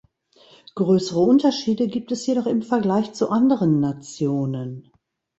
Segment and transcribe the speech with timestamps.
[0.73, 4.91] Größere Unterschiede gibt es jedoch im Vergleich zu anderen Nationen.